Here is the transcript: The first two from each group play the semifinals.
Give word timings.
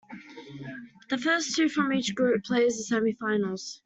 The 1.11 1.19
first 1.19 1.55
two 1.55 1.69
from 1.69 1.93
each 1.93 2.15
group 2.15 2.43
play 2.45 2.63
the 2.65 2.71
semifinals. 2.91 3.77